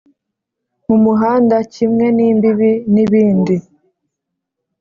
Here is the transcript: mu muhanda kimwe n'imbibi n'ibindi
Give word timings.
mu 0.87 0.95
muhanda 1.03 1.57
kimwe 1.73 2.05
n'imbibi 2.17 2.71
n'ibindi 2.93 3.55